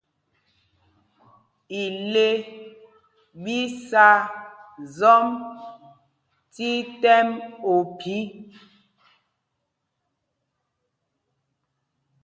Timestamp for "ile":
1.81-2.25